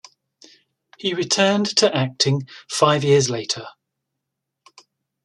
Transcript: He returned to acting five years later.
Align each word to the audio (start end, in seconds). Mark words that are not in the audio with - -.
He 0.97 1.13
returned 1.13 1.75
to 1.77 1.95
acting 1.95 2.47
five 2.67 3.03
years 3.03 3.29
later. 3.29 3.67